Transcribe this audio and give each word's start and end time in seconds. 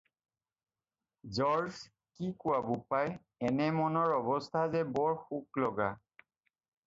"George, 1.39 1.75
কি 2.19 2.29
কোৱা, 2.43 2.61
বোপাই, 2.69 3.13
এনে 3.49 3.67
মনৰ 3.81 4.13
অৱস্থা 4.15 4.63
যে 4.77 4.81
বৰ 4.95 5.15
শোক 5.27 5.61
লগা।" 5.65 5.91